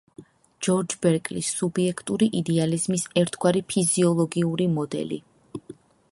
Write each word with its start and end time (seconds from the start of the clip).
ჯორჯ 0.67 0.93
ბერკლის 1.01 1.49
სუბიექტური 1.57 2.29
იდეალიზმის 2.39 3.05
ერთგვარი 3.23 3.61
„ფიზიოლოგიური 3.73 4.67
მოდელი“. 4.79 5.21